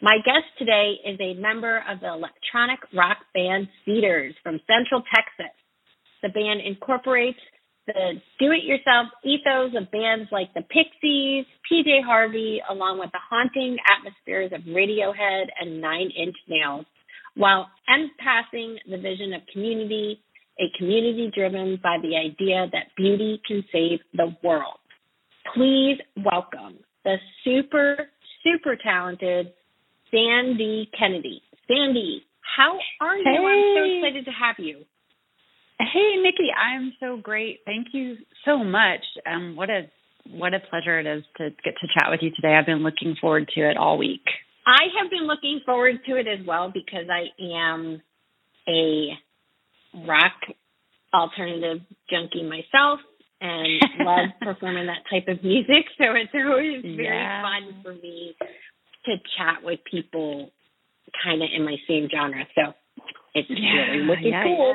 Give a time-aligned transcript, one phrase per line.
[0.00, 5.52] My guest today is a member of the electronic rock band Cedars from Central Texas.
[6.22, 7.40] The band incorporates
[7.88, 14.52] the do-it-yourself ethos of bands like the Pixies, PJ Harvey, along with the haunting atmospheres
[14.52, 16.86] of Radiohead and Nine Inch Nails,
[17.34, 20.20] while empassing the vision of community,
[20.60, 24.78] a community driven by the idea that beauty can save the world.
[25.56, 28.10] Please welcome the super,
[28.44, 29.54] super talented
[30.12, 31.42] Sandeigh Kennedy.
[31.70, 32.18] Sandeigh,
[32.56, 33.24] how are you?
[33.24, 33.36] Hey.
[33.36, 34.84] I'm so excited to have you.
[35.80, 37.60] Hey, Nicki, I'm so great.
[37.64, 39.00] Thank you so much.
[39.26, 39.82] Um, what a
[40.30, 42.54] what a pleasure it is to get to chat with you today.
[42.54, 44.24] I've been looking forward to it all week.
[44.66, 48.02] I have been looking forward to it as well because I am
[48.68, 49.08] a
[50.06, 50.34] rock
[51.14, 53.00] alternative junkie myself
[53.40, 55.86] and love performing that type of music.
[55.96, 57.42] So it's always very Yeah.
[57.42, 58.36] fun for me
[59.06, 60.50] to chat with people
[61.24, 62.44] kind of in my same genre.
[62.54, 62.74] So
[63.34, 64.74] it's really looking yeah, cool.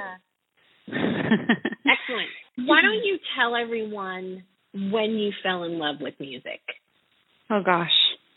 [0.87, 0.95] yeah.
[0.95, 2.29] Excellent.
[2.57, 6.61] Why don't you tell everyone when you fell in love with music?
[7.49, 7.91] oh gosh.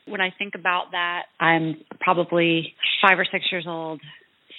[0.07, 4.01] When I think about that, I'm probably five or six years old,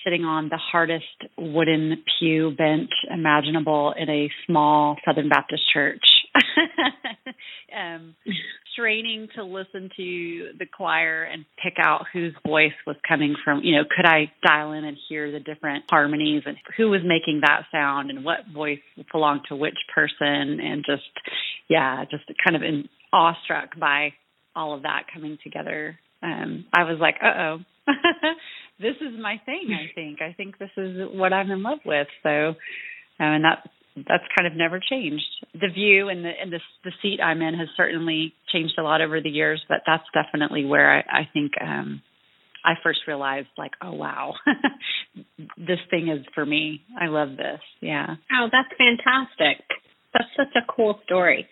[0.03, 1.05] sitting on the hardest
[1.37, 6.03] wooden pew bench imaginable in a small Southern Baptist church.
[7.77, 8.15] um,
[8.73, 13.75] straining to listen to the choir and pick out whose voice was coming from, you
[13.75, 17.63] know, could I dial in and hear the different harmonies and who was making that
[17.71, 18.79] sound and what voice
[19.11, 21.03] belonged to which person and just,
[21.69, 24.13] yeah, just kind of in, awestruck by
[24.55, 25.97] all of that coming together.
[26.21, 27.57] Um, I was like, uh oh,
[28.79, 29.69] this is my thing.
[29.71, 30.21] I think.
[30.21, 32.07] I think this is what I'm in love with.
[32.23, 32.55] So, um,
[33.19, 33.69] and that
[34.07, 35.23] that's kind of never changed.
[35.53, 39.01] The view and the and the the seat I'm in has certainly changed a lot
[39.01, 42.01] over the years, but that's definitely where I, I think um,
[42.63, 44.33] I first realized, like, oh wow,
[45.57, 46.81] this thing is for me.
[46.99, 47.59] I love this.
[47.81, 48.15] Yeah.
[48.31, 49.63] Oh, that's fantastic.
[50.13, 51.47] That's such a cool story.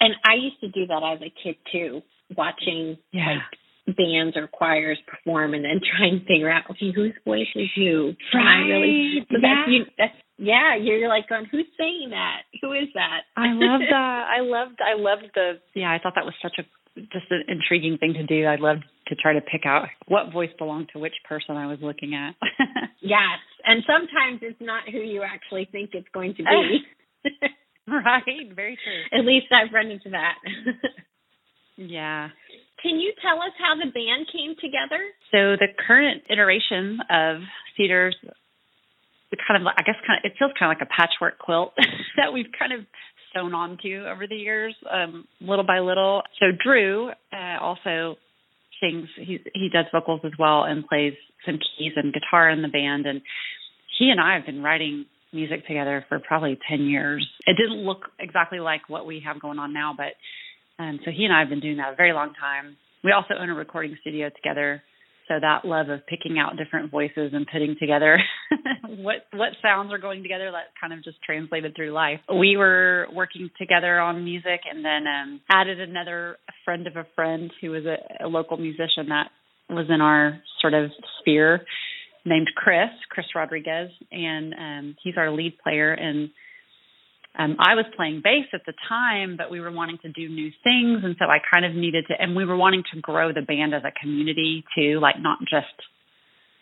[0.00, 2.02] And I used to do that as a kid too,
[2.36, 3.38] watching Yeah.
[3.86, 7.68] like bands or choirs perform and then try and figure out okay whose voice is
[7.76, 8.12] who.
[8.34, 9.40] I really so Yeah.
[9.42, 12.42] that's you that's yeah, you're like going, Who's saying that?
[12.60, 13.22] Who is that?
[13.36, 14.24] I love that.
[14.28, 14.80] I loved.
[14.80, 15.60] I loved the.
[15.74, 16.62] Yeah, I thought that was such a
[16.96, 18.46] just an intriguing thing to do.
[18.46, 21.78] I loved to try to pick out what voice belonged to which person I was
[21.82, 22.34] looking at.
[23.00, 23.38] yes.
[23.64, 27.30] And sometimes it's not who you actually think it's going to be.
[27.88, 28.48] right.
[28.54, 29.18] Very true.
[29.18, 30.36] At least I've run into that.
[31.76, 32.28] Yeah.
[32.82, 35.02] Can you tell us how the band came together?
[35.30, 37.42] So the current iteration of
[37.76, 38.16] Cedars,
[39.46, 41.74] kind of I guess kind of it feels kind of like a patchwork quilt
[42.16, 42.86] that we've kind of
[43.34, 46.22] sewn onto over the years, um, little by little.
[46.40, 48.16] So Drew uh, also
[48.80, 49.08] sings.
[49.16, 51.14] He he does vocals as well and plays
[51.44, 53.06] some keys and guitar in the band.
[53.06, 53.22] And
[53.98, 57.26] he and I have been writing music together for probably ten years.
[57.46, 60.14] It didn't look exactly like what we have going on now, but
[60.82, 62.76] um, so he and I have been doing that a very long time.
[63.02, 64.82] We also own a recording studio together.
[65.28, 68.18] So that love of picking out different voices and putting together
[68.88, 72.20] what what sounds are going together that kind of just translated through life.
[72.32, 77.50] We were working together on music and then um added another friend of a friend
[77.60, 79.30] who was a, a local musician that
[79.68, 80.90] was in our sort of
[81.20, 81.62] sphere
[82.24, 86.30] named Chris, Chris Rodriguez, and um he's our lead player and
[87.38, 90.50] um, I was playing bass at the time, but we were wanting to do new
[90.64, 93.42] things, and so I kind of needed to, and we were wanting to grow the
[93.42, 95.76] band as a community too, like not just,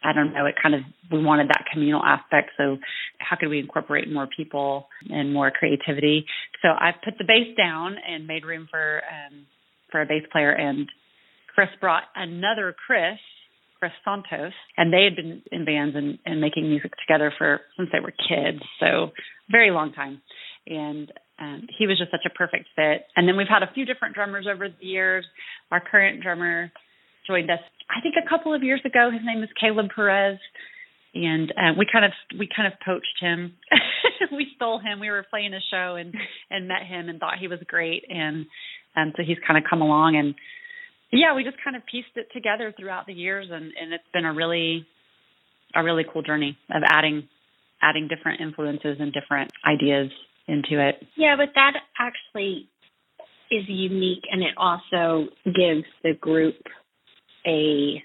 [0.02, 0.80] I don't know, it kind of
[1.12, 2.50] we wanted that communal aspect.
[2.58, 2.78] So
[3.18, 6.26] how could we incorporate more people and more creativity?
[6.60, 9.46] So I put the bass down and made room for um,
[9.92, 10.88] for a bass player, and
[11.54, 13.18] Chris brought another Chris.
[13.80, 17.90] Chris Santos, and they had been in bands and, and making music together for since
[17.92, 19.10] they were kids, so
[19.50, 20.22] very long time
[20.66, 23.06] and um, he was just such a perfect fit.
[23.16, 25.24] And then we've had a few different drummers over the years.
[25.70, 26.70] Our current drummer
[27.26, 29.10] joined us, I think, a couple of years ago.
[29.12, 30.38] His name is Caleb Perez,
[31.14, 33.54] and uh, we kind of we kind of poached him.
[34.32, 35.00] we stole him.
[35.00, 36.14] We were playing a show and
[36.50, 38.46] and met him and thought he was great, and
[38.96, 40.34] um, so he's kind of come along and
[41.14, 44.24] yeah, we just kind of pieced it together throughout the years, and and it's been
[44.24, 44.86] a really
[45.74, 47.28] a really cool journey of adding
[47.82, 50.10] adding different influences and different ideas
[50.46, 50.96] into it.
[51.16, 52.68] Yeah, but that actually
[53.50, 56.56] is unique, and it also gives the group
[57.46, 58.02] a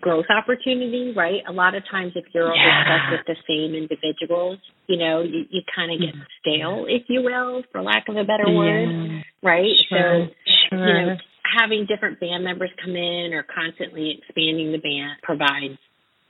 [0.00, 1.42] growth opportunity, right?
[1.48, 5.44] A lot of times, if you're always stuck with the same individuals, you know, you,
[5.50, 6.38] you kind of get mm-hmm.
[6.40, 9.74] stale, if you will, for lack of a better word, right?
[9.88, 10.28] Sure.
[10.28, 10.34] So,
[10.70, 10.88] sure.
[10.88, 11.16] you know,
[11.58, 15.78] having different band members come in or constantly expanding the band provides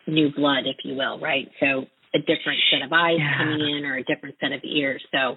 [0.06, 1.48] new blood, if you will, right?
[1.60, 1.84] So
[2.14, 3.38] a different set of eyes yeah.
[3.38, 5.02] coming in or a different set of ears.
[5.12, 5.36] So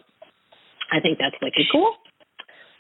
[0.92, 1.94] I think that's wicked cool.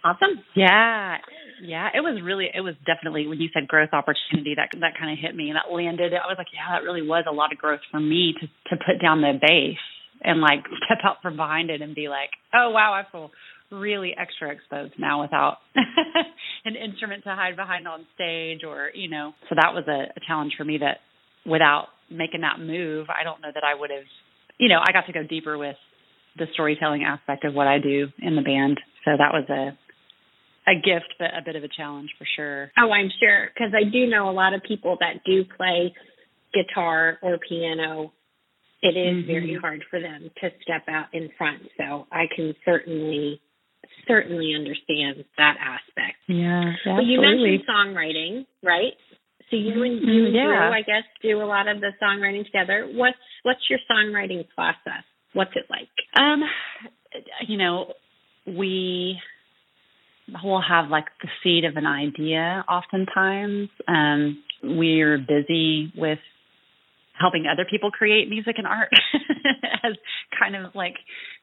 [0.03, 0.43] Awesome.
[0.55, 1.17] Yeah.
[1.63, 1.87] Yeah.
[1.93, 5.17] It was really it was definitely when you said growth opportunity that that kind of
[5.17, 6.13] hit me and that landed.
[6.13, 8.83] I was like, yeah, that really was a lot of growth for me to to
[8.83, 9.79] put down the base
[10.21, 13.31] and like step out from behind it and be like, oh wow, I feel
[13.71, 15.57] really extra exposed now without
[16.65, 20.21] an instrument to hide behind on stage or you know so that was a, a
[20.27, 20.97] challenge for me that
[21.45, 24.05] without making that move i don't know that i would have
[24.59, 25.75] you know i got to go deeper with
[26.37, 29.77] the storytelling aspect of what i do in the band so that was a
[30.69, 33.89] a gift but a bit of a challenge for sure oh i'm sure because i
[33.89, 35.93] do know a lot of people that do play
[36.53, 38.11] guitar or piano
[38.81, 39.27] it is mm-hmm.
[39.27, 43.41] very hard for them to step out in front so i can certainly
[44.07, 46.17] certainly understand that aspect.
[46.27, 46.95] Yeah, absolutely.
[46.95, 48.93] But you mentioned songwriting, right?
[49.53, 50.35] So you and you mm-hmm.
[50.35, 50.45] yeah.
[50.45, 52.89] Drew, I guess, do a lot of the songwriting together.
[52.91, 55.03] What's what's your songwriting process?
[55.33, 55.89] What's it like?
[56.19, 56.41] Um,
[57.47, 57.93] you know,
[58.47, 59.19] we
[60.43, 62.65] will have like the seed of an idea.
[62.67, 66.19] Oftentimes, um, we're busy with
[67.19, 68.89] helping other people create music and art
[69.83, 69.93] as
[70.39, 70.95] kind of like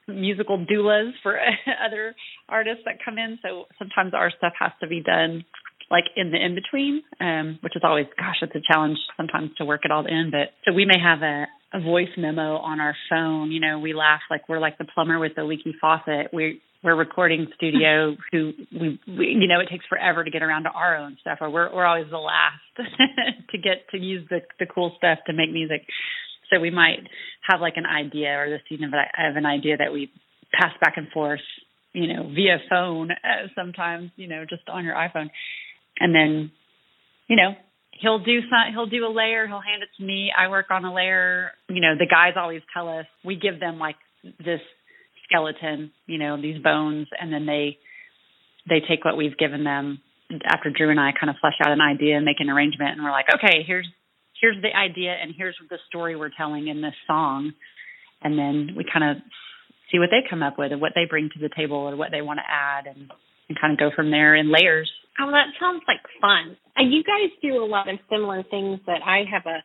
[0.08, 1.38] musical doulas for
[1.86, 2.16] other
[2.48, 3.38] artists that come in.
[3.40, 5.44] So sometimes our stuff has to be done
[5.90, 9.64] like in the in between, um, which is always gosh, it's a challenge sometimes to
[9.64, 10.30] work it all in.
[10.30, 13.50] But so we may have a, a voice memo on our phone.
[13.50, 16.28] You know, we laugh like we're like the plumber with the leaky faucet.
[16.32, 20.64] We we're recording studio who we, we you know it takes forever to get around
[20.64, 22.62] to our own stuff or we're we're always the last
[23.50, 25.82] to get to use the the cool stuff to make music
[26.52, 27.06] so we might
[27.48, 30.10] have like an idea or the seed of, of an idea that we
[30.52, 31.40] pass back and forth,
[31.92, 35.30] you know, via phone uh, sometimes, you know, just on your iPhone.
[36.00, 36.50] And then,
[37.28, 37.54] you know,
[38.00, 40.84] he'll do some he'll do a layer, he'll hand it to me, I work on
[40.84, 41.52] a layer.
[41.68, 43.96] You know, the guys always tell us we give them like
[44.38, 44.60] this
[45.28, 47.78] skeleton, you know, these bones and then they
[48.68, 50.00] they take what we've given them.
[50.44, 53.04] After Drew and I kind of flesh out an idea and make an arrangement and
[53.04, 53.86] we're like, okay, here's
[54.40, 57.52] here's the idea and here's the story we're telling in this song.
[58.22, 59.22] And then we kind of
[59.90, 62.10] see what they come up with and what they bring to the table or what
[62.10, 63.10] they want to add and,
[63.48, 67.02] and kind of go from there in layers oh that sounds like fun and you
[67.02, 69.58] guys do a lot of similar things that i have a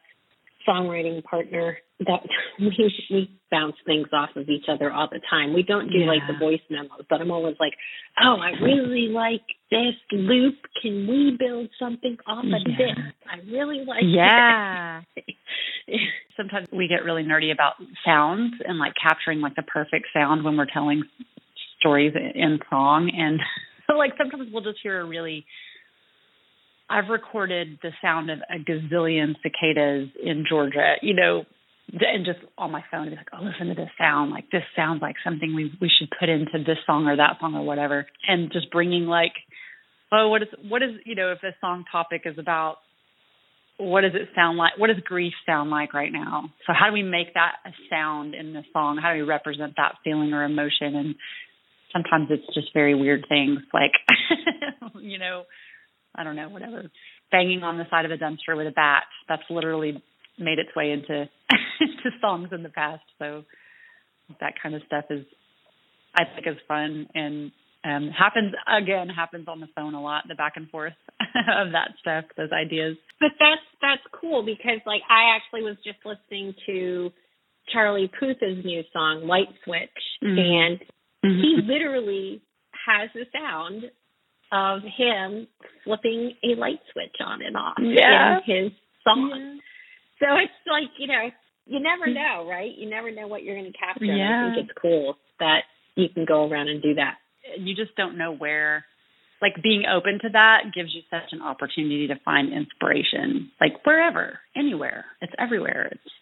[0.67, 2.21] songwriting partner that
[2.59, 5.53] we we bounce things off of each other all the time.
[5.53, 6.07] We don't do yeah.
[6.07, 7.73] like the voice memos, but I'm always like,
[8.21, 10.55] "Oh, I really like this loop.
[10.81, 12.77] Can we build something off of yeah.
[12.77, 12.97] this?
[13.25, 15.01] I really like yeah."
[16.37, 20.57] Sometimes we get really nerdy about sounds and like capturing like the perfect sound when
[20.57, 21.03] we're telling
[21.79, 25.45] stories in song, and so like sometimes we'll just hear a really
[26.89, 31.45] I've recorded the sound of a gazillion cicadas in Georgia, you know,
[31.91, 34.31] and just on my phone, be like, oh, listen to this sound.
[34.31, 37.55] Like this sounds like something we we should put into this song or that song
[37.55, 38.05] or whatever.
[38.27, 39.33] And just bringing like,
[40.11, 42.77] oh, what is what is you know, if this song topic is about
[43.77, 44.77] what does it sound like?
[44.77, 46.49] What does grief sound like right now?
[46.65, 48.97] So how do we make that a sound in the song?
[49.01, 50.95] How do we represent that feeling or emotion?
[50.95, 51.15] And
[51.95, 53.91] sometimes it's just very weird things like,
[55.01, 55.43] you know,
[56.13, 56.83] I don't know, whatever,
[57.31, 59.03] banging on the side of a dumpster with a bat.
[59.29, 60.03] That's literally
[60.37, 61.29] made its way into
[61.79, 63.03] to songs in the past.
[63.19, 63.43] So
[64.41, 65.25] that kind of stuff is,
[66.13, 67.51] I think, is fun and
[67.85, 70.23] um, happens again happens on the phone a lot.
[70.27, 72.97] The back and forth of that stuff, those ideas.
[73.19, 77.11] But that's that's cool because like I actually was just listening to
[77.71, 79.89] Charlie Puth's new song Light Switch,
[80.23, 80.39] mm-hmm.
[80.39, 80.79] and
[81.25, 81.41] mm-hmm.
[81.41, 82.41] he literally
[82.87, 83.83] has the sound
[84.51, 85.47] of him
[85.83, 88.39] flipping a light switch on and off yeah.
[88.47, 88.71] in his
[89.03, 89.31] song.
[89.33, 89.61] Yeah.
[90.19, 91.29] So it's like, you know,
[91.65, 92.71] you never know, right?
[92.75, 94.05] You never know what you're going to capture.
[94.05, 94.49] Yeah.
[94.51, 95.61] I think it's cool that
[95.95, 97.15] you can go around and do that.
[97.59, 98.85] You just don't know where
[99.41, 104.39] like being open to that gives you such an opportunity to find inspiration like wherever
[104.55, 106.13] anywhere it's everywhere it's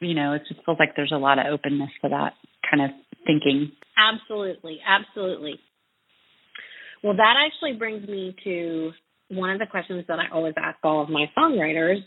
[0.00, 2.34] you know it just feels like there's a lot of openness to that
[2.68, 2.90] kind of
[3.26, 5.58] thinking absolutely absolutely
[7.02, 8.92] well, that actually brings me to
[9.28, 12.00] one of the questions that I always ask all of my songwriters,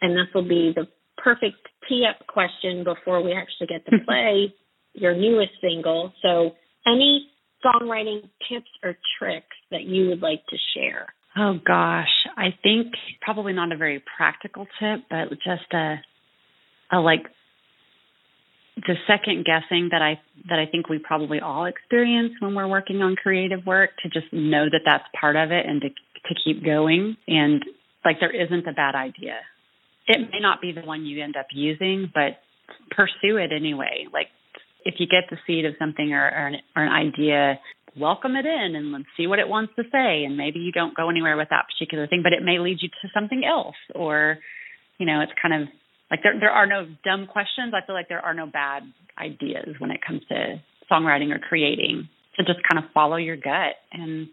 [0.00, 1.56] and this will be the perfect
[1.88, 4.54] tee up question before we actually get to play
[4.92, 6.12] your newest single.
[6.22, 6.52] So,
[6.86, 7.28] any
[7.64, 11.06] songwriting tips or tricks that you would like to share?
[11.36, 15.96] Oh gosh, I think probably not a very practical tip, but just a
[16.92, 17.22] a like
[18.76, 23.02] the second guessing that I that I think we probably all experience when we're working
[23.02, 26.64] on creative work to just know that that's part of it and to to keep
[26.64, 27.62] going and
[28.04, 29.36] like there isn't a bad idea.
[30.08, 32.40] It may not be the one you end up using, but
[32.90, 34.06] pursue it anyway.
[34.12, 34.28] Like
[34.84, 37.60] if you get the seed of something or, or, an, or an idea,
[37.96, 40.24] welcome it in and let's see what it wants to say.
[40.24, 42.88] And maybe you don't go anywhere with that particular thing, but it may lead you
[42.88, 43.76] to something else.
[43.94, 44.38] Or,
[44.98, 45.68] you know, it's kind of
[46.12, 47.72] like there there are no dumb questions.
[47.74, 48.82] I feel like there are no bad
[49.18, 52.08] ideas when it comes to songwriting or creating.
[52.36, 54.28] So just kind of follow your gut and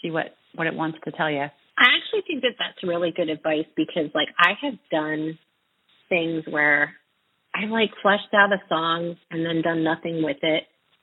[0.00, 1.42] see what what it wants to tell you.
[1.78, 5.36] I actually think that that's really good advice because like I have done
[6.08, 6.94] things where
[7.52, 10.62] I like fleshed out a song and then done nothing with it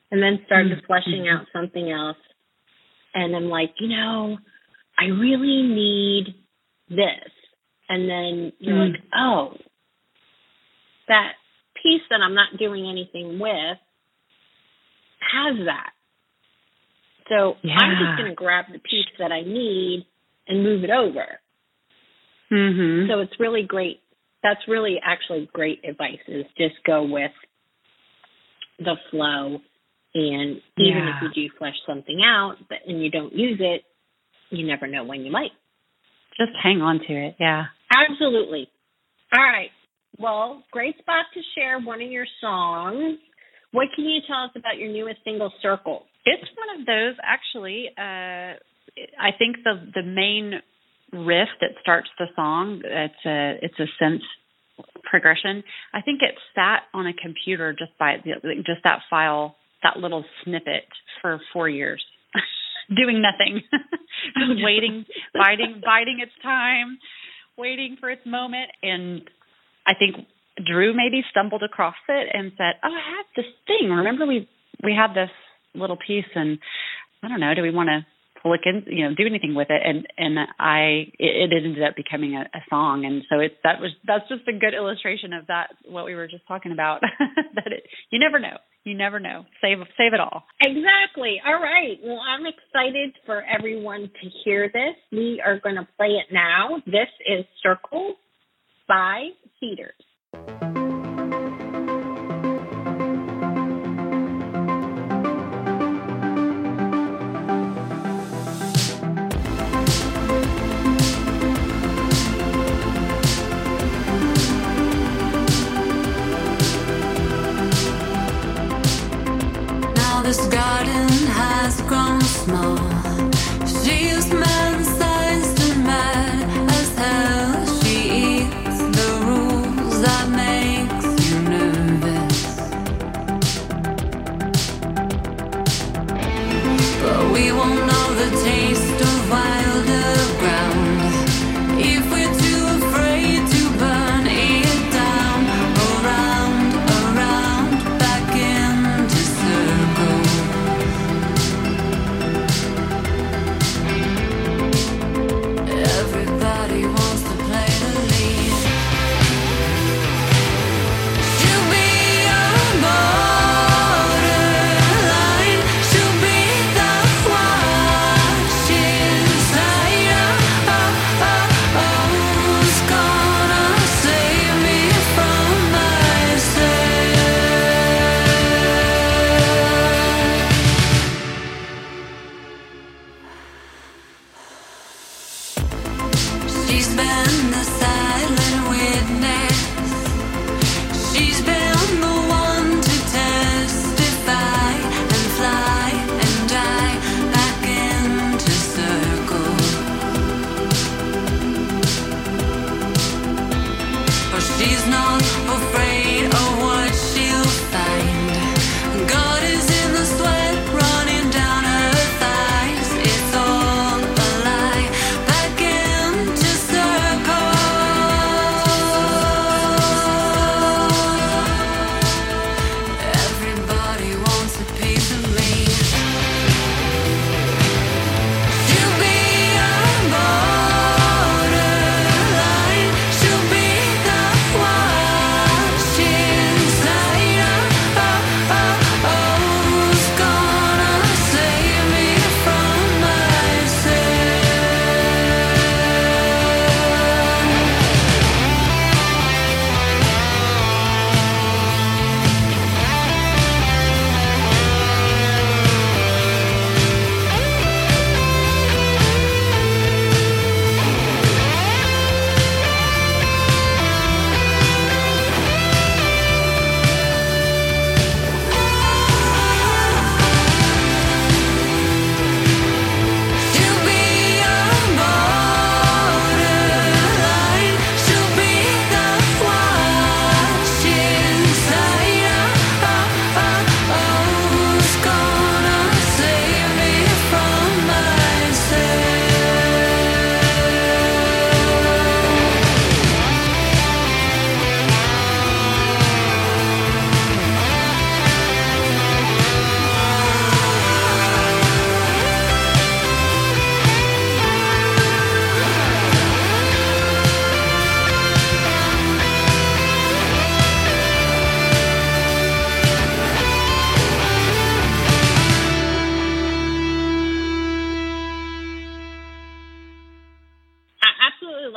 [0.10, 0.86] and then started mm-hmm.
[0.86, 2.17] fleshing out something else.
[3.13, 4.38] And I'm like, you know,
[4.98, 6.36] I really need
[6.89, 7.32] this.
[7.89, 8.91] And then you're mm-hmm.
[8.94, 9.58] like, oh,
[11.08, 11.34] that
[11.82, 13.78] piece that I'm not doing anything with
[15.20, 15.92] has that.
[17.30, 17.74] So yeah.
[17.76, 20.06] I'm just going to grab the piece that I need
[20.48, 21.40] and move it over.
[22.52, 23.10] Mm-hmm.
[23.10, 24.00] So it's really great.
[24.44, 27.32] That's really actually great advice is just go with
[28.78, 29.60] the flow
[30.14, 31.18] and even yeah.
[31.18, 33.84] if you do flesh something out but and you don't use it,
[34.52, 35.52] you never know when you might.
[36.38, 37.66] Just hang on to it, yeah.
[37.92, 38.70] Absolutely.
[39.36, 39.70] All right.
[40.18, 43.20] Well, great spot to share one of your songs.
[43.72, 46.04] What can you tell us about your newest single, Circle?
[46.26, 47.90] It's one of those actually.
[47.98, 48.58] Uh,
[49.20, 50.62] I think the the main
[51.12, 54.24] riff that starts the song it's a it's a synth
[55.04, 55.64] progression.
[55.94, 60.86] I think it sat on a computer just by just that file that little snippet
[61.22, 62.04] for four years,
[62.96, 63.62] doing nothing,
[64.38, 66.98] just waiting, biding, biding its time,
[67.58, 68.72] waiting for its moment.
[68.82, 69.22] And
[69.86, 70.27] I think
[70.65, 73.89] Drew maybe stumbled across it and said, "Oh, I have this thing.
[73.89, 74.48] Remember we
[74.84, 75.32] we had this
[75.74, 76.60] little piece, and
[77.24, 77.54] I don't know.
[77.54, 78.06] Do we want to
[78.46, 79.82] look in, you know, do anything with it.
[79.84, 83.82] And and I it, it ended up becoming a, a song, and so it that
[83.82, 87.01] was that's just a good illustration of that what we were just talking about.
[87.56, 89.46] that it you never know, you never know.
[89.62, 90.44] Save save it all.
[90.62, 91.42] Exactly.
[91.46, 91.98] All right.
[92.04, 94.96] Well, I'm excited for everyone to hear this.
[95.12, 96.82] We are going to play it now.
[96.86, 98.15] This is Circle
[98.88, 99.30] by
[99.66, 100.85] Cedars.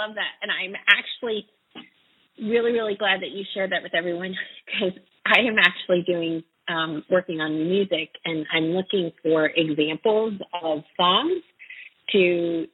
[0.08, 0.32] Love that.
[0.42, 1.46] And I'm actually
[2.40, 4.34] really, really glad that you shared that with everyone
[4.66, 10.82] because I am actually doing um, working on music and I'm looking for examples of
[10.96, 11.42] songs
[12.12, 12.66] to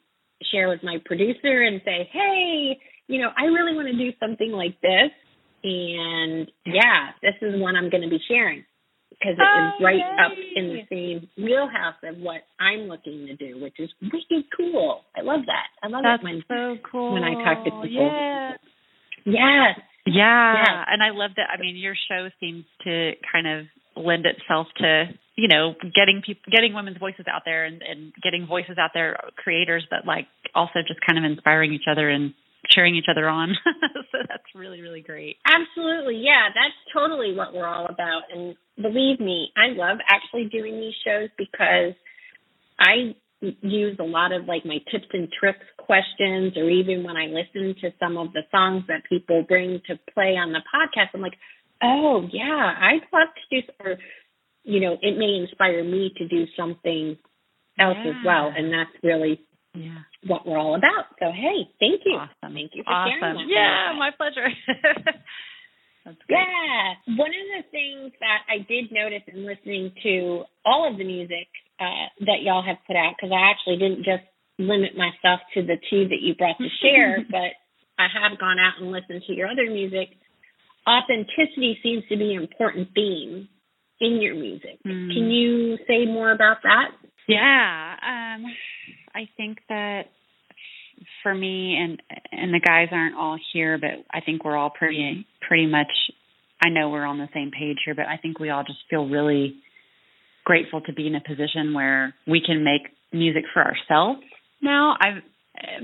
[0.52, 4.50] share with my producer and say, hey, you know, I really want to do something
[4.50, 5.10] like this.
[5.62, 8.64] And yeah, this is one I'm going to be sharing
[9.24, 10.24] because it oh, is right yay.
[10.24, 15.00] up in the same wheelhouse of what I'm looking to do, which is wicked cool.
[15.16, 15.72] I love that.
[15.82, 17.14] I love That's it when so cool.
[17.14, 17.88] when I talk to people.
[17.88, 18.52] Yeah.
[19.24, 19.80] Yes.
[20.06, 20.84] Yeah.
[20.87, 21.48] And I love that.
[21.48, 25.04] I mean, your show seems to kind of lend itself to
[25.37, 29.16] you know getting people getting women's voices out there and, and getting voices out there
[29.37, 32.34] creators but like also just kind of inspiring each other and
[32.68, 33.57] cheering each other on.
[34.12, 35.38] So that's really really great.
[35.44, 36.16] Absolutely.
[36.16, 38.22] Yeah that's totally what we're all about.
[38.33, 41.94] And believe me i love actually doing these shows because
[42.79, 47.27] i use a lot of like my tips and tricks questions or even when i
[47.27, 51.20] listen to some of the songs that people bring to play on the podcast i'm
[51.20, 51.38] like
[51.85, 53.96] oh yeah, I'd love to do, or
[54.64, 57.16] you know, it may inspire me to do something
[57.79, 58.11] else yeah.
[58.11, 59.40] as well, and that's really
[59.74, 60.06] yeah.
[60.26, 61.12] what we're all about.
[61.18, 63.12] So hey, thank you, awesome, thank you for awesome.
[63.20, 63.46] sharing that.
[63.48, 64.48] Yeah, my pleasure.
[66.28, 71.04] Yeah, one of the things that I did notice in listening to all of the
[71.04, 71.48] music
[71.80, 74.20] uh, that y'all have put out, because I actually didn't just
[74.58, 77.56] limit myself to the two that you brought to share, but
[77.96, 80.12] I have gone out and listened to your other music
[80.88, 83.48] authenticity seems to be an important theme
[84.00, 84.78] in your music.
[84.87, 85.12] Mm.
[85.12, 86.90] Can you say more about that?
[87.26, 88.44] Yeah, um,
[89.14, 90.03] I think that
[91.22, 94.98] for me and and the guys aren't all here, but I think we're all pretty
[94.98, 95.46] mm-hmm.
[95.46, 95.90] pretty much.
[96.64, 99.07] I know we're on the same page here, but I think we all just feel
[99.07, 99.57] really
[100.44, 104.20] grateful to be in a position where we can make music for ourselves.
[104.62, 105.22] Now I've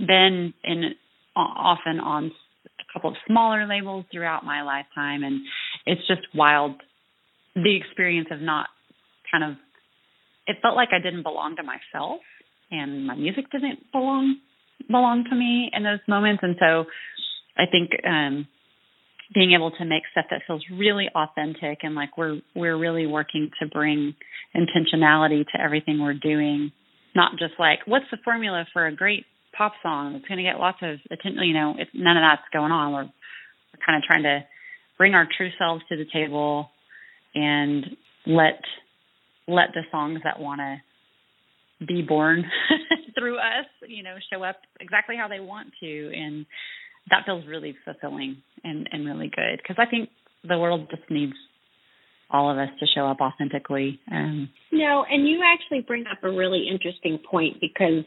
[0.06, 0.94] been in
[1.36, 2.32] often on
[2.66, 5.40] a couple of smaller labels throughout my lifetime, and
[5.86, 6.76] it's just wild
[7.54, 8.68] the experience of not
[9.30, 9.56] kind of.
[10.46, 12.20] It felt like I didn't belong to myself,
[12.70, 14.36] and my music didn't belong
[14.86, 16.84] belong to me in those moments, and so
[17.56, 18.46] I think um
[19.32, 23.50] being able to make stuff that feels really authentic and like we're we're really working
[23.60, 24.14] to bring
[24.56, 26.72] intentionality to everything we're doing
[27.14, 29.24] not just like what's the formula for a great
[29.56, 31.42] pop song that's going to get lots of attention.
[31.44, 32.92] You know, it's, none of that's going on.
[32.92, 34.40] We're, we're kind of trying to
[34.98, 36.70] bring our true selves to the table
[37.34, 37.84] and
[38.26, 38.60] let
[39.48, 40.76] let the songs that want to
[41.86, 42.44] be born
[43.18, 46.46] through us, you know, show up exactly how they want to, and
[47.10, 50.10] that feels really fulfilling and and really good because I think
[50.46, 51.34] the world just needs
[52.30, 53.98] all of us to show up authentically.
[54.10, 58.04] Um, no, and you actually bring up a really interesting point because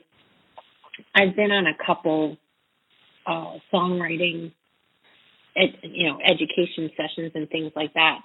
[1.16, 2.38] I've been on a couple
[3.28, 4.52] uh, songwriting,
[5.58, 8.20] ed, you know, education sessions and things like that,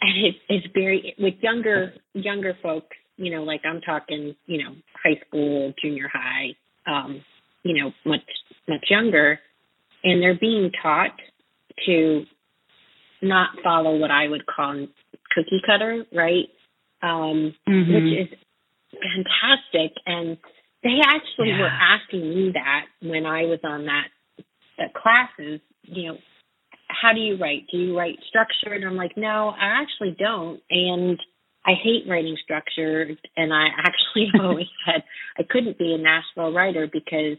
[0.00, 2.96] and it, it's very with younger younger folks.
[3.22, 6.56] You know, like I'm talking, you know, high school, junior high,
[6.86, 7.22] um,
[7.62, 8.20] you know, much
[8.68, 9.38] much younger,
[10.04, 11.14] and they're being taught
[11.86, 12.24] to
[13.22, 14.86] not follow what I would call
[15.34, 16.48] cookie cutter, right?
[17.02, 17.94] Um, mm-hmm.
[17.94, 18.38] Which is
[18.92, 20.36] fantastic and
[20.82, 21.60] they actually yeah.
[21.60, 24.08] were asking me that when I was on that
[24.78, 26.18] the classes, you know,
[26.88, 27.66] how do you write?
[27.70, 28.74] Do you write structure?
[28.74, 30.60] And I'm like, no, I actually don't.
[30.70, 31.18] And
[31.64, 33.10] I hate writing structure.
[33.36, 35.02] And I actually always said
[35.38, 37.38] I couldn't be a Nashville writer because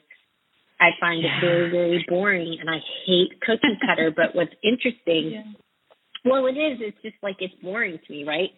[0.79, 1.37] I find yeah.
[1.37, 2.57] it very, very boring.
[2.59, 4.11] And I hate cookie cutter.
[4.15, 5.43] but what's interesting, yeah.
[6.25, 6.79] well, it is.
[6.81, 8.49] It's just like it's boring to me, right?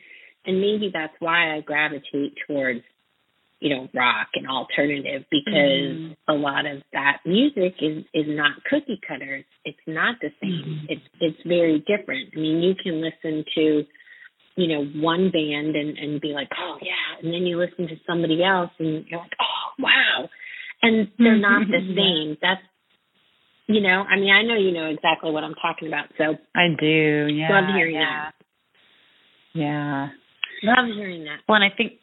[0.46, 2.82] And maybe that's why I gravitate towards
[3.60, 6.14] you know rock and alternative because mm-hmm.
[6.28, 10.86] a lot of that music is is not cookie cutter it's not the same mm-hmm.
[10.90, 13.84] it's it's very different i mean you can listen to
[14.56, 17.96] you know one band and and be like oh yeah and then you listen to
[18.08, 20.30] somebody else and you're like oh wow
[20.82, 21.98] and they're not the mm-hmm.
[21.98, 22.62] same that's
[23.68, 26.68] you know i mean i know you know exactly what i'm talking about so i
[26.80, 28.30] do yeah love hearing yeah.
[28.32, 28.34] that
[29.54, 30.08] yeah
[30.64, 31.94] love hearing that well and i think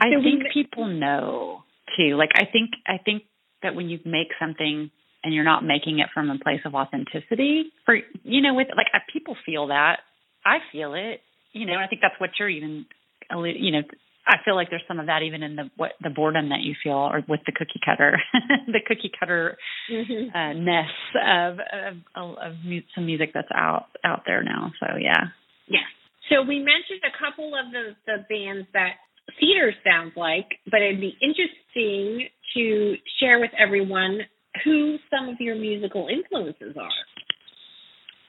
[0.00, 1.62] I So think ma- people know
[1.96, 2.16] too.
[2.16, 3.22] Like I think I think
[3.62, 4.90] that when you make something
[5.22, 8.88] and you're not making it from a place of authenticity, for you know, with like
[9.12, 10.00] people feel that.
[10.44, 11.20] I feel it.
[11.54, 12.84] You know, I think that's what you're even,
[13.30, 13.82] you know.
[14.26, 16.74] I feel like there's some of that even in the what the boredom that you
[16.82, 18.16] feel, or with the cookie cutter,
[18.66, 19.56] the cookie cutter
[19.90, 20.34] mm-hmm.
[20.34, 22.52] uh, ness of of, of, of
[22.94, 24.72] some music that's out out there now.
[24.80, 25.28] So yeah,
[25.68, 25.84] Yeah.
[26.30, 28.96] So we mentioned a couple of the, the bands that
[29.38, 34.20] Cedar sounds like, but it'd be interesting to share with everyone
[34.64, 37.02] who some of your musical influences are.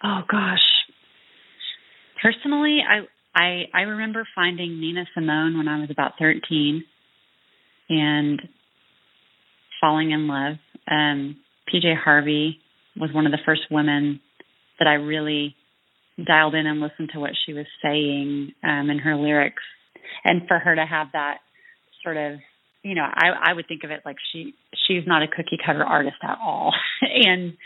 [0.04, 0.60] Oh gosh.
[2.22, 3.06] Personally, I
[3.36, 6.84] I I remember finding Nina Simone when I was about 13
[7.90, 8.42] and
[9.82, 10.56] falling in love.
[10.90, 11.38] Um
[11.72, 12.60] PJ Harvey
[12.96, 14.22] was one of the first women
[14.80, 15.56] that I really
[16.26, 19.64] dialed in and listened to what she was saying um in her lyrics.
[20.24, 21.40] And for her to have that
[22.04, 22.40] sort of
[22.84, 24.54] you know, I I would think of it like she
[24.88, 26.74] she's not a cookie cutter artist at all.
[27.02, 27.58] and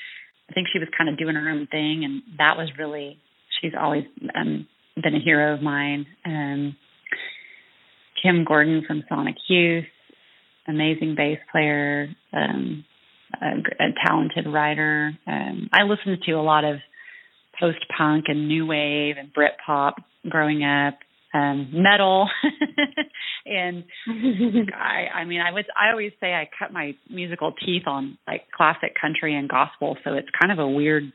[0.49, 3.19] I think she was kind of doing her own thing and that was really
[3.61, 4.67] she's always um
[5.01, 6.05] been a hero of mine.
[6.25, 6.75] Um
[8.21, 9.85] Kim Gordon from Sonic Youth,
[10.67, 12.85] amazing bass player, um
[13.41, 15.11] a, a talented writer.
[15.27, 16.77] Um I listened to a lot of
[17.59, 19.95] post punk and new wave and Brit pop
[20.27, 20.97] growing up
[21.33, 22.27] um metal
[23.45, 28.17] and I I mean I was I always say I cut my musical teeth on
[28.27, 31.11] like classic country and gospel so it's kind of a weird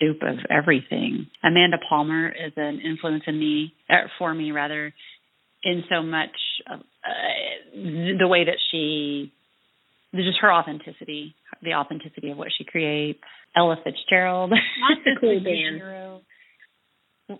[0.00, 1.26] soup of everything.
[1.42, 4.92] Amanda Palmer is an influence in me er, for me rather
[5.62, 6.36] in so much
[6.70, 9.32] of, uh, the way that she
[10.14, 13.20] just her authenticity, the authenticity of what she creates.
[13.56, 14.52] Ella Fitzgerald.
[14.52, 16.22] That's a cool.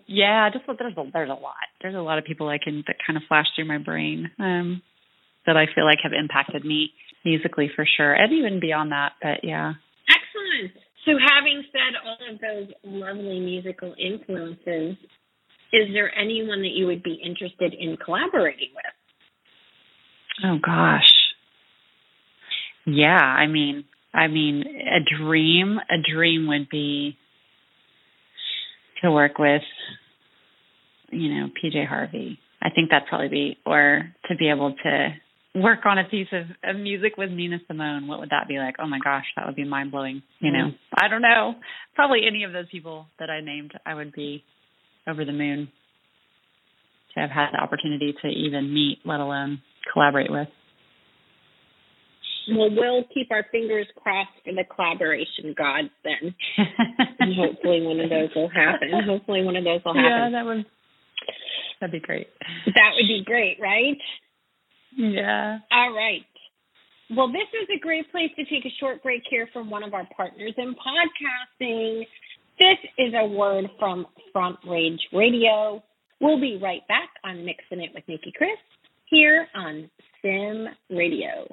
[0.05, 1.55] Yeah, just there's a there's a lot.
[1.81, 4.81] There's a lot of people I can that kind of flash through my brain um
[5.45, 6.91] that I feel like have impacted me
[7.25, 9.13] musically for sure, and even beyond that.
[9.21, 9.73] But yeah.
[10.07, 10.73] Excellent.
[11.09, 14.95] So, having said all of those lovely musical influences,
[15.73, 20.45] is there anyone that you would be interested in collaborating with?
[20.45, 21.11] Oh gosh.
[22.85, 27.17] Yeah, I mean, I mean, a dream, a dream would be
[29.01, 29.63] to work with,
[31.11, 32.39] you know, PJ Harvey.
[32.61, 35.09] I think that'd probably be, or to be able to
[35.55, 38.07] work on a piece of, of music with Nina Simone.
[38.07, 38.75] What would that be like?
[38.79, 40.21] Oh my gosh, that would be mind blowing.
[40.39, 40.75] You know, mm.
[40.95, 41.55] I don't know.
[41.95, 44.43] Probably any of those people that I named, I would be
[45.07, 45.69] over the moon
[47.15, 50.47] to have had the opportunity to even meet, let alone collaborate with.
[52.51, 56.33] Well, we'll keep our fingers crossed for the collaboration gods then.
[57.19, 58.89] and hopefully one of those will happen.
[59.05, 60.09] Hopefully one of those will happen.
[60.09, 60.65] Yeah, that would
[61.79, 62.27] that'd be great.
[62.65, 63.97] That would be great, right?
[64.95, 65.59] Yeah.
[65.71, 66.25] All right.
[67.15, 69.93] Well, this is a great place to take a short break here from one of
[69.93, 72.05] our partners in podcasting.
[72.59, 75.81] This is a word from Front Range Radio.
[76.21, 78.57] We'll be right back on Mixing It with Nicki Kris
[79.05, 79.89] here on
[80.21, 81.47] SIM Radio.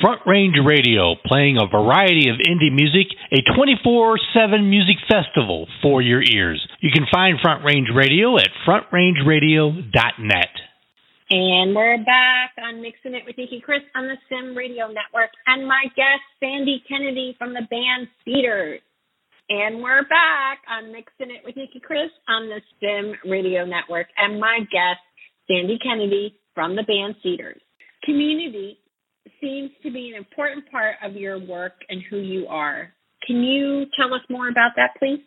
[0.00, 6.02] Front Range Radio, playing a variety of indie music, a 24 7 music festival for
[6.02, 6.66] your ears.
[6.80, 10.48] You can find Front Range Radio at frontrangeradio.net.
[11.36, 15.30] And we're back on Mixing It with Nicki Kris on the SIM Radio Network.
[15.48, 18.78] And my guest, Sandeigh Kennedy from the band Cedars.
[19.48, 24.06] And we're back on Mixing It with Nicki Kris on the SIM Radio Network.
[24.16, 25.02] And my guest,
[25.50, 27.60] Sandeigh Kennedy from the band Cedars.
[28.04, 28.78] Community
[29.40, 32.94] seems to be an important part of your work and who you are.
[33.26, 35.24] Can you tell us more about that, please?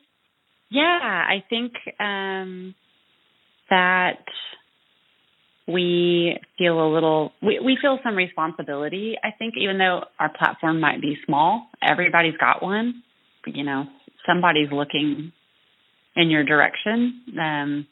[0.71, 2.75] Yeah, I think um,
[3.69, 4.23] that
[5.67, 10.79] we feel a little we, we feel some responsibility i think even though our platform
[10.79, 13.03] might be small everybody's got one.
[13.45, 13.85] You know
[14.25, 15.31] somebody's looking
[16.15, 17.87] in your direction um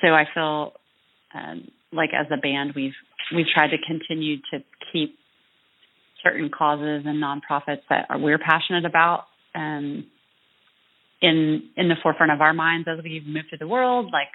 [0.00, 0.72] so i feel
[1.34, 2.94] um, like as a band we've
[3.34, 4.60] we've tried to continue to
[4.92, 5.18] keep
[6.22, 10.06] certain causes and nonprofits that are, we're passionate about um
[11.20, 14.28] in in the forefront of our minds as we move through the world like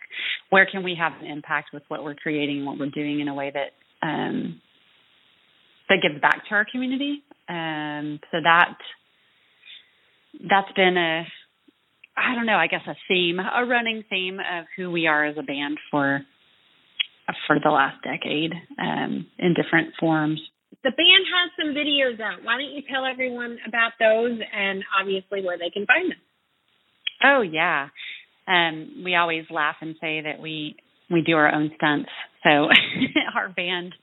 [0.49, 3.33] where can we have an impact with what we're creating what we're doing in a
[3.33, 3.71] way that
[4.05, 4.59] um
[5.89, 8.75] that gives back to our community um so that
[10.49, 11.25] that's been a
[12.17, 15.37] i don't know i guess a theme a running theme of who we are as
[15.37, 16.21] a band for
[17.47, 20.41] for the last decade um in different forms
[20.83, 22.43] the band has some videos out.
[22.43, 26.17] Why don't you tell everyone about those and obviously where they can find them?
[27.23, 27.89] Oh yeah.
[28.47, 30.75] Um we always laugh and say that we
[31.09, 32.09] we do our own stunts.
[32.43, 32.49] So
[33.35, 33.93] our band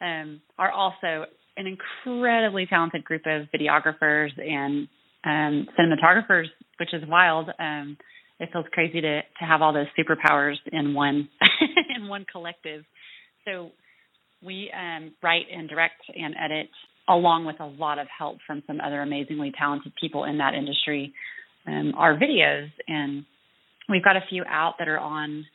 [0.00, 4.88] um are also an incredibly talented group of videographers and
[5.24, 6.46] um cinematographers,
[6.78, 7.50] which is wild.
[7.58, 7.96] Um
[8.38, 11.28] it feels crazy to to have all those superpowers in one
[11.96, 12.84] in one collective.
[13.44, 13.70] So
[14.42, 16.68] we um write and direct and edit
[17.08, 21.12] along with a lot of help from some other amazingly talented people in that industry
[21.66, 23.24] um, our videos, and
[23.88, 25.46] we've got a few out that are on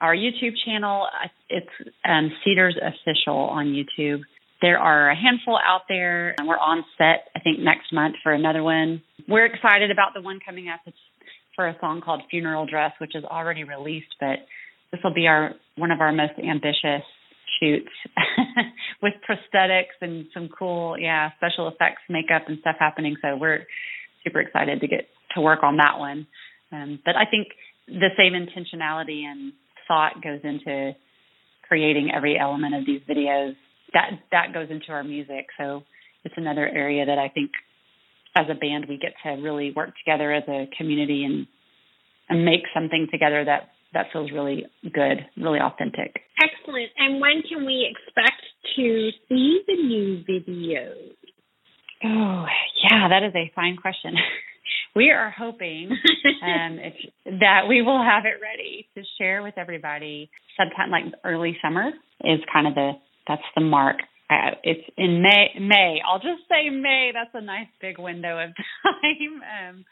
[0.00, 1.06] our YouTube channel.
[1.48, 1.66] It's
[2.08, 4.22] um, Cedars Official on YouTube,
[4.60, 6.34] there are a handful out there.
[6.38, 9.02] and We're on set, I think, next month for another one.
[9.28, 10.80] We're excited about the one coming up.
[10.86, 10.96] It's
[11.54, 14.38] for a song called Funeral Dress, which is already released, but
[14.90, 17.04] this will be our one of our most ambitious
[17.60, 17.90] shoots
[19.02, 23.16] with prosthetics and some cool, yeah, special effects, makeup and stuff happening.
[23.22, 23.66] So we're
[24.24, 26.26] super excited to get to work on that one.
[26.72, 27.48] Um, but I think
[27.86, 29.52] the same intentionality and
[29.86, 30.92] thought goes into
[31.66, 33.56] creating every element of these videos.
[33.94, 35.46] That that goes into our music.
[35.58, 35.82] So
[36.24, 37.52] it's another area that I think
[38.36, 41.46] as a band we get to really work together as a community and
[42.28, 46.20] and make something together that that feels really good, really authentic.
[46.42, 46.90] Excellent.
[46.98, 48.42] And when can we expect
[48.76, 51.14] to see the new videos?
[52.04, 52.44] Oh,
[52.84, 54.14] yeah, that is a fine question.
[54.94, 55.90] we are hoping
[56.42, 56.78] um,
[57.40, 61.90] that we will have it ready to share with everybody sometime like early summer
[62.24, 62.92] is kind of the
[63.26, 63.96] that's the mark.
[64.30, 65.48] Uh, it's in May.
[65.60, 66.00] May.
[66.06, 67.12] I'll just say May.
[67.12, 68.50] That's a nice big window of
[68.82, 69.42] time.
[69.42, 69.84] Um,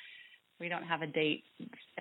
[0.59, 1.45] we don't have a date,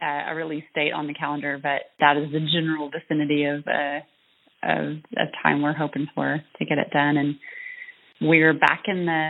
[0.02, 4.00] uh, a release date on the calendar, but that is the general vicinity of uh,
[4.64, 7.18] of, of time we're hoping for to get it done.
[7.18, 7.36] And
[8.22, 9.30] we're back in the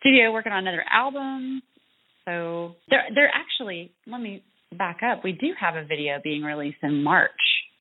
[0.00, 1.62] studio working on another album.
[2.26, 4.42] So they're they're actually let me
[4.76, 5.22] back up.
[5.24, 7.30] We do have a video being released in March.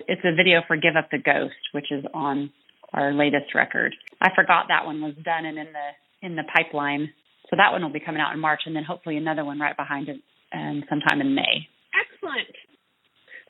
[0.08, 2.52] It's a video for Give Up the Ghost, which is on
[2.94, 3.94] our latest record.
[4.22, 7.10] I forgot that one was done and in the in the pipeline.
[7.50, 9.76] So that one will be coming out in March and then hopefully another one right
[9.76, 10.18] behind it
[10.54, 11.68] um, sometime in May.
[11.94, 12.50] Excellent.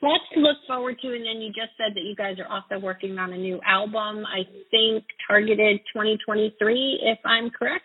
[0.02, 1.08] Lots to look forward to.
[1.08, 4.24] And then you just said that you guys are also working on a new album,
[4.26, 7.84] I think targeted 2023, if I'm correct.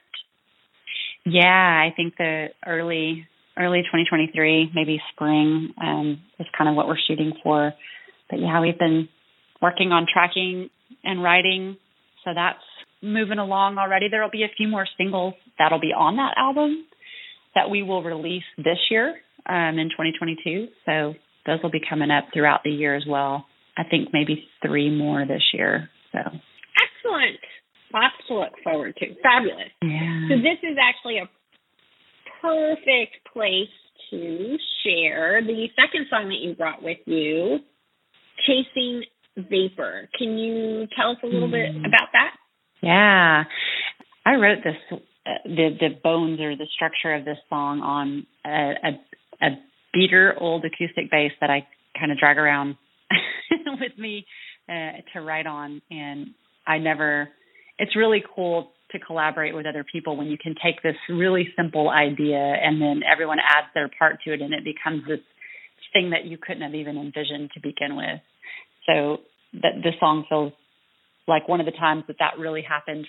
[1.26, 6.98] Yeah, I think the early early 2023, maybe spring, um, is kind of what we're
[7.08, 7.74] shooting for.
[8.30, 9.10] But yeah, we've been
[9.62, 10.70] working on tracking
[11.04, 11.78] and writing,
[12.24, 12.64] so that's
[13.02, 14.08] moving along already.
[14.10, 16.86] There will be a few more singles that'll be on that album
[17.56, 19.16] that we will release this year
[19.48, 20.68] um, in 2022.
[20.86, 21.14] So
[21.46, 23.46] those will be coming up throughout the year as well.
[23.78, 25.90] I think maybe three more this year.
[26.12, 27.40] So excellent.
[27.94, 29.06] Lots to look forward to.
[29.22, 29.72] Fabulous.
[29.82, 30.28] Yeah.
[30.30, 31.30] So this is actually a
[32.42, 33.70] perfect place
[34.10, 37.60] to share the second song that you brought with you,
[38.46, 39.04] Chasing
[39.38, 40.10] Vapor.
[40.18, 41.52] Can you tell us a little mm.
[41.52, 41.86] bit hmm.
[41.86, 42.36] about that?
[42.82, 43.44] Yeah.
[44.26, 48.74] I wrote this uh, the the bones or the structure of this song on a,
[48.84, 49.50] a, a
[49.94, 52.76] beater old acoustic bass that I kind of drag around
[53.80, 54.26] with me
[54.68, 56.28] uh, to write on, and
[56.66, 57.30] I never.
[57.82, 61.90] It's really cool to collaborate with other people when you can take this really simple
[61.90, 65.20] idea and then everyone adds their part to it, and it becomes this
[65.92, 68.22] thing that you couldn't have even envisioned to begin with.
[68.86, 69.22] So
[69.54, 70.54] that this song feels
[71.28, 73.08] like one of the times that that really happened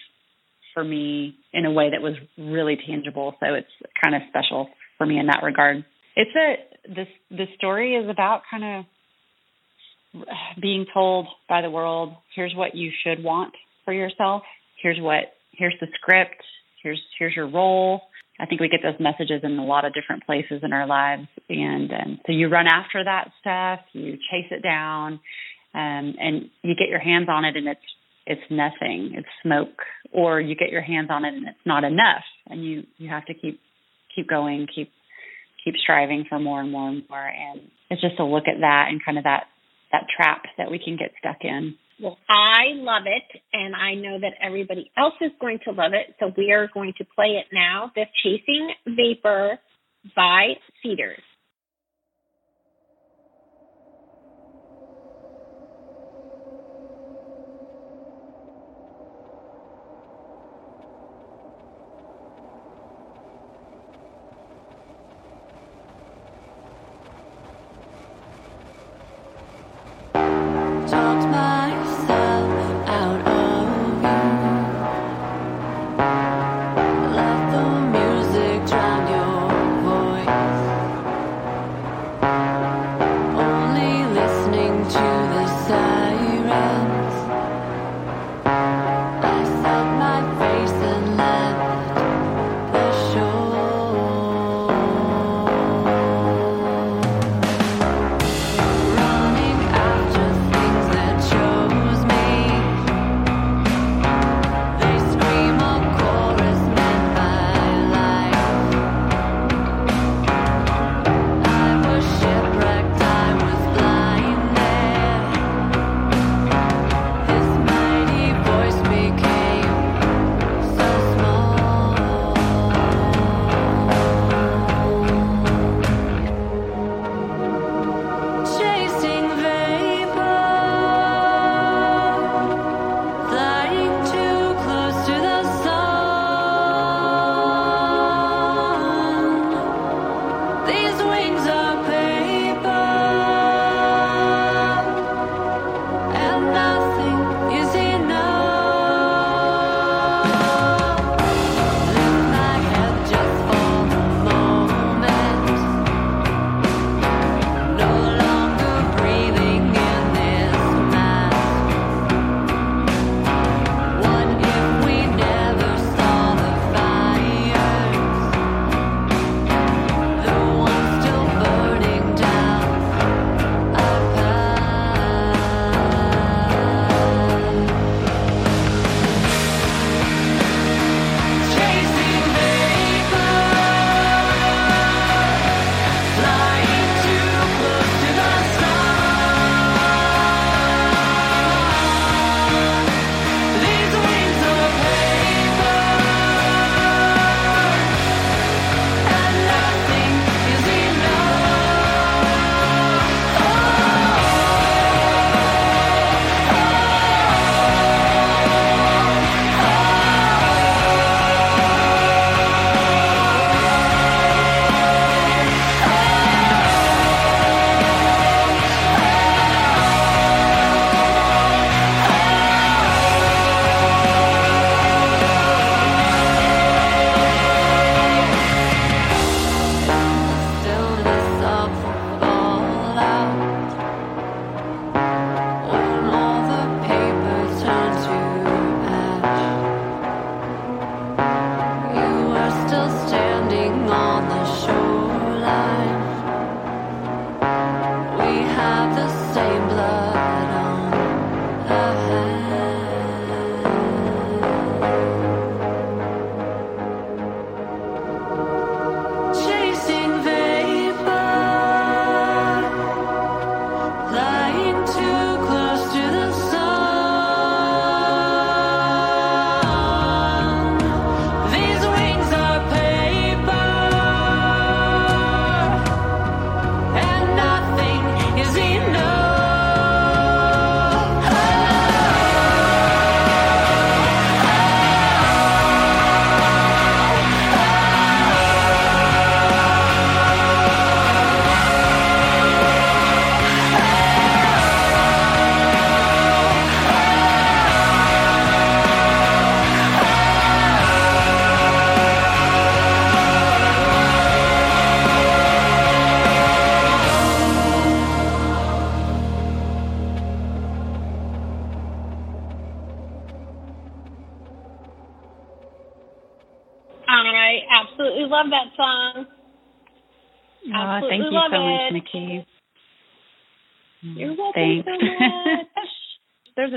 [0.72, 3.34] for me in a way that was really tangible.
[3.40, 5.84] So it's kind of special for me in that regard.
[6.16, 10.24] It's a this the story is about kind of
[10.60, 13.54] being told by the world, here's what you should want
[13.84, 14.42] for yourself.
[14.82, 16.42] Here's what here's the script.
[16.82, 18.02] Here's here's your role.
[18.40, 21.28] I think we get those messages in a lot of different places in our lives,
[21.48, 25.20] and um, so you run after that stuff, you chase it down,
[25.74, 27.80] um, and you get your hands on it, and it's
[28.26, 32.24] it's nothing, it's smoke, or you get your hands on it and it's not enough,
[32.48, 33.60] and you you have to keep
[34.14, 34.90] keep going, keep
[35.64, 38.86] keep striving for more and more and more, and it's just to look at that
[38.90, 39.44] and kind of that
[39.92, 41.76] that trap that we can get stuck in.
[42.02, 46.16] Well, I love it, and I know that everybody else is going to love it,
[46.18, 47.92] so we are going to play it now.
[47.94, 49.60] This Chasing Vapor
[50.16, 51.22] by Cedars.
[70.90, 71.51] Talked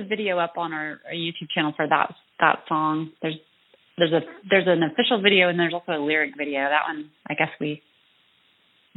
[0.05, 3.11] video up on our, our YouTube channel for that that song.
[3.21, 3.35] There's
[3.97, 6.61] there's a there's an official video and there's also a lyric video.
[6.61, 7.81] That one, I guess we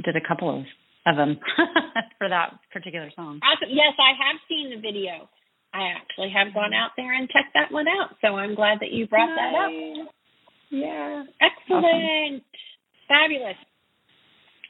[0.05, 0.65] did a couple of
[1.07, 1.39] of them
[2.19, 3.41] for that particular song.
[3.43, 3.71] Awesome.
[3.71, 5.29] Yes, I have seen the video.
[5.73, 8.17] I actually have gone out there and checked that one out.
[8.23, 9.71] So I'm glad that you brought that up.
[10.71, 11.25] Yeah.
[11.41, 12.43] Excellent.
[13.07, 13.57] Fabulous.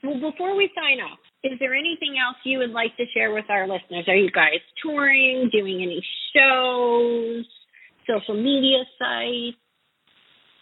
[0.03, 3.45] Well, before we sign off, is there anything else you would like to share with
[3.49, 4.05] our listeners?
[4.09, 7.47] Are you guys touring, doing any shows,
[8.07, 9.57] social media sites?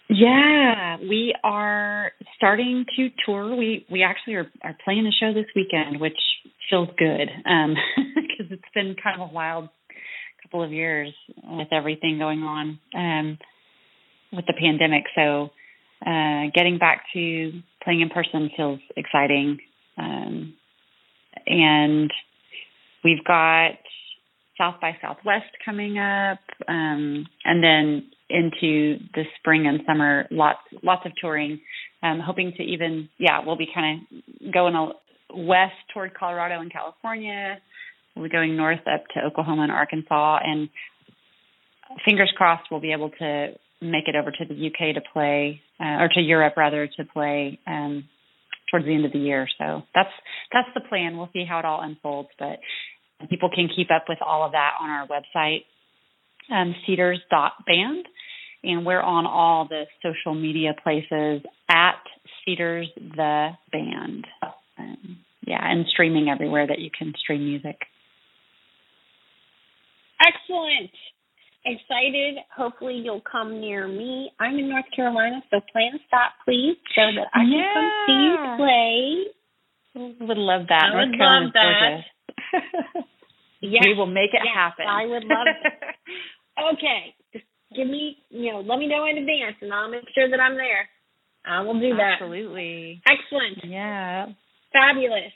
[0.08, 3.56] Yeah, we are starting to tour.
[3.56, 6.18] We we actually are, are playing a show this weekend, which
[6.70, 9.68] feels good because it's been kind of a wild
[10.42, 11.12] couple of years
[11.44, 13.38] with everything going on um,
[14.32, 15.04] with the pandemic.
[15.16, 15.50] So
[16.06, 17.52] uh, getting back to
[17.82, 19.58] playing in person feels exciting,
[19.98, 20.54] um,
[21.47, 22.11] and
[23.05, 23.78] we've got
[24.59, 26.38] South by Southwest coming up,
[26.68, 31.61] um, and then into the spring and summer, lots lots of touring.
[32.03, 34.01] Um, hoping to even yeah, we'll be kind
[34.42, 34.74] of going
[35.34, 37.59] west toward Colorado and California.
[38.14, 40.68] We'll be going north up to Oklahoma and Arkansas, and
[42.05, 43.49] fingers crossed we'll be able to
[43.80, 47.59] make it over to the UK to play, uh, or to Europe rather to play
[47.66, 48.05] um,
[48.70, 49.48] towards the end of the year.
[49.58, 50.10] So that's
[50.52, 51.16] that's the plan.
[51.16, 52.58] We'll see how it all unfolds, but
[53.28, 55.64] people can keep up with all of that on our website,
[56.52, 58.06] um, cedars.band.
[58.64, 62.00] And we're on all the social media places at
[62.44, 64.26] Cedars the Band.
[64.78, 67.76] Um, yeah, and streaming everywhere that you can stream music.
[70.20, 70.90] Excellent.
[71.66, 72.38] Excited.
[72.54, 74.30] Hopefully you'll come near me.
[74.38, 78.22] I'm in North Carolina, so plan a stop, please, so that I can come see
[78.22, 80.26] you play.
[80.26, 80.84] Would love that.
[80.84, 82.04] I North would Carolina's love
[82.94, 83.02] that.
[83.60, 83.82] Yes.
[83.84, 84.84] We will make it yes, happen.
[84.88, 85.46] I would love
[86.74, 87.14] Okay.
[87.32, 87.44] Just
[87.74, 90.56] give me, you know, let me know in advance and I'll make sure that I'm
[90.56, 90.88] there.
[91.44, 92.18] I will do that.
[92.20, 93.02] Absolutely.
[93.08, 93.64] Excellent.
[93.64, 94.26] Yeah.
[94.72, 95.32] Fabulous.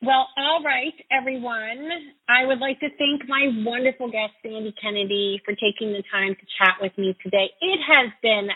[0.00, 1.90] Well, all right, everyone.
[2.28, 6.46] I would like to thank my wonderful guest, Sandeigh Kennedy, for taking the time to
[6.56, 7.50] chat with me today.
[7.60, 8.48] It has been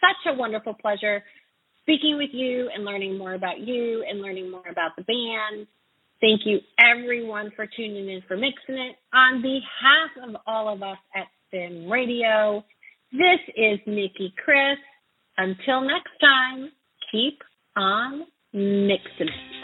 [0.00, 1.22] such a wonderful pleasure
[1.82, 5.66] speaking with you and learning more about you and learning more about the band.
[6.22, 8.96] Thank you, everyone, for tuning in for Mixing It.
[9.12, 12.64] On behalf of all of us at SIM Radio,
[13.12, 14.78] this is Nicki Kris.
[15.36, 16.70] Until next time,
[17.12, 17.42] keep
[17.76, 18.22] on
[18.54, 19.57] mixing it.